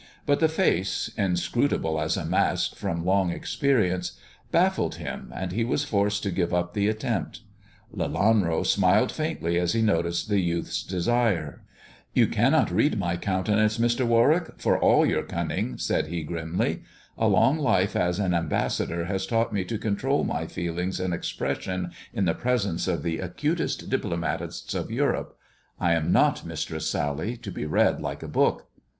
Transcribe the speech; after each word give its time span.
But 0.25 0.39
the 0.39 0.49
face, 0.49 1.11
inscrutable 1.15 2.01
as 2.01 2.17
a 2.17 2.25
mask 2.25 2.75
from 2.75 3.05
long 3.05 3.29
experience, 3.29 4.13
baffled 4.51 4.95
him, 4.95 5.31
and 5.35 5.51
he 5.51 5.63
was 5.63 5.83
forced 5.83 6.23
to 6.23 6.31
give 6.31 6.49
'^P 6.49 6.73
the 6.73 6.87
attempt. 6.87 7.41
Lelanro 7.95 8.65
smiled 8.65 9.11
faintly 9.11 9.59
as 9.59 9.73
he 9.73 9.83
noticed 9.83 10.27
the 10.27 10.39
youth's 10.39 10.81
desire. 10.81 11.61
You 12.15 12.25
cannot 12.25 12.71
read 12.71 12.97
my 12.97 13.15
countenance, 13.15 13.77
Mr. 13.77 14.03
Warwick, 14.03 14.45
for 14.57 14.79
3 14.79 14.87
11 14.89 15.09
your 15.11 15.21
cunning," 15.23 15.77
said 15.77 16.07
he 16.07 16.23
grimly." 16.23 16.81
A 17.19 17.27
long 17.27 17.59
life 17.59 17.95
as 17.95 18.17
an 18.17 18.31
^ 18.31 18.49
mbassador 18.49 19.05
has 19.05 19.27
taught 19.27 19.53
me 19.53 19.63
to 19.65 19.77
control 19.77 20.23
my 20.23 20.47
feelings 20.47 20.99
and 20.99 21.13
^^pression 21.13 21.91
in 22.11 22.25
the 22.25 22.33
presence 22.33 22.87
of 22.87 23.03
the 23.03 23.19
acutest 23.19 23.87
diplomatists 23.87 24.73
of 24.73 24.87
*^^irope. 24.87 25.33
I 25.79 25.93
am 25.93 26.11
not 26.11 26.43
Mistress 26.43 26.89
Sally, 26.89 27.37
to 27.37 27.51
be 27.51 27.67
read 27.67 28.01
like 28.01 28.23
a 28.23 28.27
book." 28.27 28.65